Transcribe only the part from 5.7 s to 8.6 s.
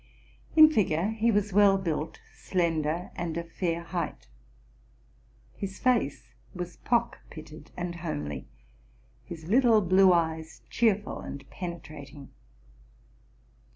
face was pock pitted and homely,